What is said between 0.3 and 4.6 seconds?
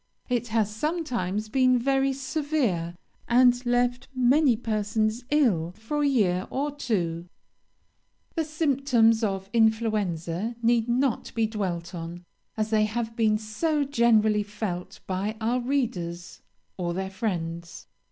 has sometimes been very severe, and left many